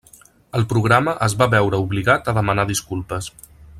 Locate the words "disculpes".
2.73-3.29